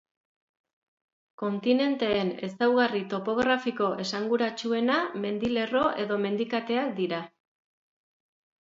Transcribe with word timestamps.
Kontinenteen 1.41 2.31
ezaugarri 2.49 3.03
topografiko 3.13 3.91
esanguratsuena 4.07 4.97
mendilerro 5.29 5.87
edo 6.07 6.23
mendikateak 6.27 6.95
dira. 7.03 7.25